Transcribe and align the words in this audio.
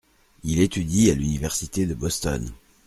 Il 0.43 0.59
étudie 0.61 1.11
à 1.11 1.13
l’université 1.13 1.85
de 1.85 1.93
Boston. 1.93 2.51